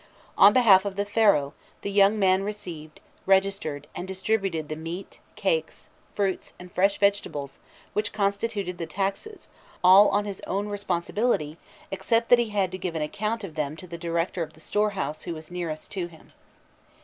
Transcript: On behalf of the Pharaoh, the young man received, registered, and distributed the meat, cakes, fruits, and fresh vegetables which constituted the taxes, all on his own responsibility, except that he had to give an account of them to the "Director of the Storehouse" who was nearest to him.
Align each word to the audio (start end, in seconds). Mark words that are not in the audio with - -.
On 0.35 0.51
behalf 0.51 0.83
of 0.83 0.95
the 0.95 1.05
Pharaoh, 1.05 1.53
the 1.83 1.91
young 1.91 2.17
man 2.17 2.41
received, 2.41 2.99
registered, 3.27 3.85
and 3.93 4.07
distributed 4.07 4.67
the 4.67 4.75
meat, 4.75 5.19
cakes, 5.35 5.91
fruits, 6.15 6.55
and 6.59 6.71
fresh 6.71 6.97
vegetables 6.97 7.59
which 7.93 8.11
constituted 8.11 8.79
the 8.79 8.87
taxes, 8.87 9.47
all 9.83 10.09
on 10.09 10.25
his 10.25 10.41
own 10.47 10.69
responsibility, 10.69 11.59
except 11.91 12.29
that 12.29 12.39
he 12.39 12.49
had 12.49 12.71
to 12.71 12.79
give 12.79 12.95
an 12.95 13.03
account 13.03 13.43
of 13.43 13.53
them 13.53 13.75
to 13.77 13.85
the 13.85 13.95
"Director 13.99 14.41
of 14.41 14.53
the 14.53 14.59
Storehouse" 14.59 15.21
who 15.21 15.35
was 15.35 15.51
nearest 15.51 15.91
to 15.91 16.07
him. 16.07 16.33